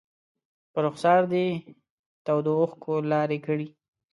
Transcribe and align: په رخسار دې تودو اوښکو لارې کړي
په 0.71 0.79
رخسار 0.85 1.21
دې 1.33 1.47
تودو 2.25 2.51
اوښکو 2.61 2.93
لارې 3.11 3.39
کړي 3.45 3.67